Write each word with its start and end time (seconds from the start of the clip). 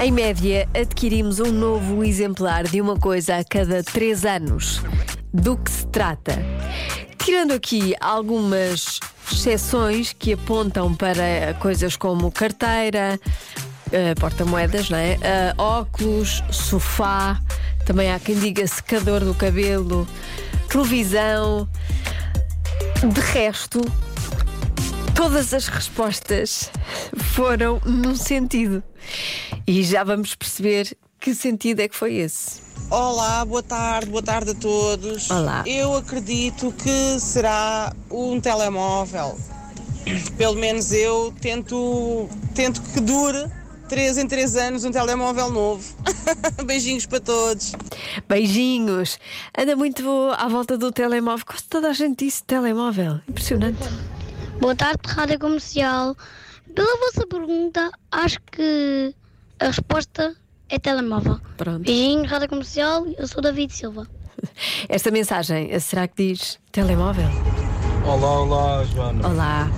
Em 0.00 0.12
média, 0.12 0.68
adquirimos 0.80 1.40
um 1.40 1.50
novo 1.50 2.04
exemplar 2.04 2.62
de 2.62 2.80
uma 2.80 2.96
coisa 2.96 3.38
a 3.38 3.44
cada 3.44 3.82
três 3.82 4.24
anos. 4.24 4.80
Do 5.34 5.56
que 5.56 5.68
se 5.68 5.86
trata? 5.88 6.40
Tirando 7.24 7.52
aqui 7.52 7.96
algumas 8.00 9.00
exceções 9.30 10.14
que 10.16 10.34
apontam 10.34 10.94
para 10.94 11.52
coisas 11.58 11.96
como 11.96 12.30
carteira, 12.30 13.18
eh, 13.90 14.14
porta-moedas, 14.14 14.88
é? 14.92 15.18
Eh, 15.20 15.54
óculos, 15.58 16.44
sofá, 16.52 17.40
também 17.84 18.12
há 18.12 18.20
quem 18.20 18.38
diga 18.38 18.64
secador 18.68 19.24
do 19.24 19.34
cabelo, 19.34 20.06
televisão. 20.68 21.68
De 23.02 23.20
resto, 23.20 23.80
todas 25.12 25.52
as 25.52 25.66
respostas 25.66 26.70
foram 27.34 27.80
num 27.84 28.14
sentido. 28.14 28.80
E 29.68 29.82
já 29.82 30.02
vamos 30.02 30.34
perceber 30.34 30.96
que 31.20 31.34
sentido 31.34 31.80
é 31.80 31.88
que 31.88 31.94
foi 31.94 32.14
esse. 32.14 32.62
Olá, 32.90 33.44
boa 33.44 33.62
tarde, 33.62 34.10
boa 34.10 34.22
tarde 34.22 34.52
a 34.52 34.54
todos. 34.54 35.30
Olá. 35.30 35.62
Eu 35.66 35.94
acredito 35.94 36.72
que 36.72 37.20
será 37.20 37.94
um 38.10 38.40
telemóvel. 38.40 39.38
Pelo 40.38 40.54
menos 40.54 40.90
eu 40.90 41.34
tento, 41.38 42.30
tento 42.54 42.80
que 42.80 42.98
dure 42.98 43.44
3 43.90 44.16
em 44.16 44.26
3 44.26 44.56
anos 44.56 44.84
um 44.86 44.90
telemóvel 44.90 45.50
novo. 45.50 45.84
Beijinhos 46.64 47.04
para 47.04 47.20
todos. 47.20 47.72
Beijinhos. 48.26 49.18
Anda 49.54 49.76
muito 49.76 50.02
à 50.38 50.48
volta 50.48 50.78
do 50.78 50.90
telemóvel. 50.90 51.44
Quase 51.44 51.64
toda 51.64 51.90
a 51.90 51.92
gente 51.92 52.24
disse 52.24 52.42
telemóvel. 52.42 53.20
Impressionante. 53.28 53.80
Boa 54.60 54.74
tarde, 54.74 55.00
Rádio 55.06 55.38
Comercial. 55.38 56.16
Pela 56.74 56.96
vossa 57.00 57.26
pergunta, 57.26 57.90
acho 58.10 58.38
que 58.50 59.14
a 59.60 59.66
resposta 59.66 60.34
é 60.68 60.78
telemóvel. 60.78 61.40
Pronto. 61.56 61.80
Beijinho, 61.84 62.26
Rádio 62.26 62.48
Comercial. 62.48 63.06
Eu 63.18 63.26
sou 63.26 63.42
David 63.42 63.72
Silva. 63.72 64.06
Esta 64.88 65.10
mensagem, 65.10 65.78
será 65.80 66.06
que 66.06 66.28
diz 66.32 66.58
telemóvel? 66.70 67.28
Olá, 68.04 68.40
olá, 68.40 68.84
Joana. 68.84 69.28
Olá. 69.28 69.68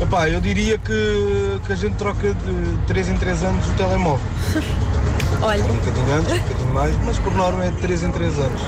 Epá, 0.00 0.28
eu 0.28 0.40
diria 0.40 0.78
que, 0.78 1.60
que 1.66 1.72
a 1.72 1.76
gente 1.76 1.96
troca 1.96 2.34
de 2.34 2.86
3 2.86 3.08
em 3.08 3.16
3 3.18 3.42
anos 3.44 3.66
o 3.68 3.72
telemóvel. 3.74 4.26
Olha, 5.42 5.64
Um 5.64 5.76
bocadinho 5.76 6.12
antes, 6.14 6.32
um 6.32 6.38
bocadinho 6.38 6.74
mais, 6.74 6.96
mas 7.04 7.18
por 7.18 7.34
norma 7.34 7.64
é 7.64 7.70
de 7.70 7.76
3 7.78 8.02
em 8.04 8.12
3 8.12 8.38
anos. 8.38 8.60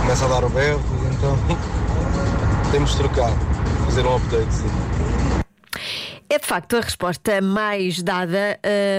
Começa 0.00 0.24
a 0.24 0.28
dar 0.28 0.44
o 0.44 0.48
berro, 0.50 0.80
então 1.12 1.36
temos 2.70 2.90
de 2.92 2.96
trocar, 2.98 3.30
fazer 3.86 4.06
um 4.06 4.16
update. 4.16 4.46
É 6.32 6.38
de 6.38 6.46
facto 6.46 6.76
a 6.76 6.80
resposta 6.80 7.40
mais 7.40 8.00
dada. 8.04 8.56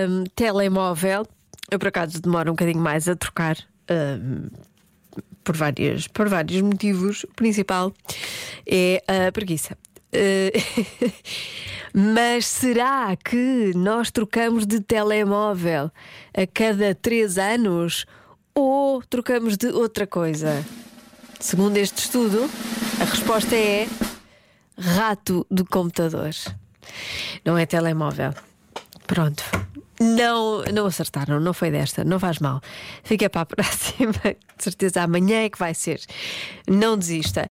hum, 0.10 0.26
telemóvel. 0.36 1.26
Eu 1.72 1.80
por 1.80 1.88
acaso 1.88 2.22
demoro 2.22 2.52
um 2.52 2.54
bocadinho 2.54 2.84
mais 2.84 3.08
a 3.08 3.16
trocar. 3.16 3.56
hum, 3.90 4.50
por, 5.42 5.56
várias, 5.56 6.08
por 6.10 6.28
vários 6.28 6.62
motivos. 6.62 7.24
O 7.24 7.30
principal 7.30 7.94
é 8.68 9.02
a 9.08 9.32
preguiça. 9.32 9.78
Eh, 10.12 10.52
Mas 11.94 12.46
será 12.48 13.16
que 13.16 13.72
nós 13.76 14.12
trocamos 14.12 14.66
de 14.66 14.82
telemóvel 14.82 15.90
a 16.34 16.48
cada 16.54 16.94
três 16.94 17.38
anos 17.38 18.06
ou 18.54 19.02
trocamos 19.04 19.56
de 19.56 19.68
outra 19.68 20.06
coisa? 20.06 20.66
Segundo 21.40 21.78
este 21.78 22.00
estudo, 22.00 22.50
a 23.00 23.06
resposta 23.06 23.56
é 23.56 23.88
rato 24.78 25.48
de 25.50 25.64
computador. 25.64 26.32
Não 27.44 27.58
é 27.58 27.66
telemóvel. 27.66 28.34
Pronto. 29.08 29.44
Não, 30.00 30.64
não 30.74 30.88
acertaram, 30.88 31.40
não 31.40 31.54
foi 31.54 31.70
desta, 31.70 32.04
não 32.04 32.20
faz 32.20 32.40
mal. 32.40 32.60
Fica 33.04 33.30
para 33.30 33.42
a 33.42 33.46
próxima. 33.56 34.14
De 34.14 34.64
certeza 34.64 35.04
amanhã 35.04 35.44
é 35.44 35.50
que 35.50 35.60
vai 35.60 35.76
ser. 35.76 36.02
Não 36.68 36.98
desista. 36.98 37.50